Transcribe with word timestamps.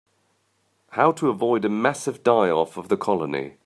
How 0.93 1.11
to 1.11 1.29
avoid 1.29 1.63
a 1.63 1.69
massive 1.69 2.23
die-off 2.23 2.75
of 2.75 2.87
the 2.87 2.97
colony. 2.97 3.57